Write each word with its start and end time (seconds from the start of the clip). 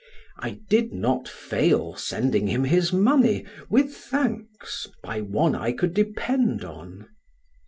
I 0.39 0.57
did 0.67 0.91
not 0.93 1.27
fail 1.27 1.93
sending 1.95 2.47
him 2.47 2.63
his 2.63 2.91
money, 2.91 3.45
with 3.69 3.95
thanks, 3.95 4.87
by 5.03 5.21
one 5.21 5.53
I 5.53 5.73
could 5.73 5.93
depend 5.93 6.65
on. 6.65 7.07